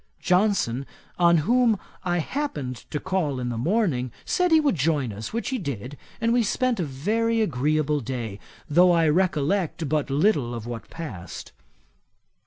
[0.19, 0.87] Johnson,
[1.19, 5.49] on whom I happened to call in the morning, said he would join us, which
[5.49, 10.65] he did, and we spent a very agreeable day, though I recollect but little of
[10.65, 11.51] what passed.